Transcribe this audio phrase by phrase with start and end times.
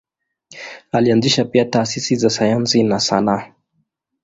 [0.91, 3.53] Alianzisha pia taasisi za sayansi na sanaa.